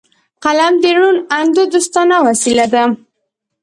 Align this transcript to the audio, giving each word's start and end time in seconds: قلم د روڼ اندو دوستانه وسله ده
قلم 0.43 0.73
د 0.83 0.85
روڼ 0.97 1.15
اندو 1.37 1.63
دوستانه 1.73 2.17
وسله 2.25 2.65
ده 2.73 2.83